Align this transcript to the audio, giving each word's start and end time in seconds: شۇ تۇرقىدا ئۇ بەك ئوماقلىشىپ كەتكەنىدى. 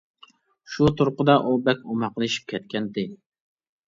شۇ 0.75 0.87
تۇرقىدا 1.01 1.35
ئۇ 1.41 1.51
بەك 1.67 1.83
ئوماقلىشىپ 1.91 2.47
كەتكەنىدى. 2.55 3.05